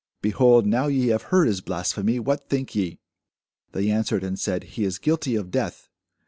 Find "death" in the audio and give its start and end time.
5.51-5.89